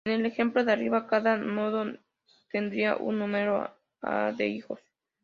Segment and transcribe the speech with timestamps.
[0.03, 1.85] En el ejemplo de arriba, cada nodo
[2.49, 4.79] tendría un número "a" de hijos.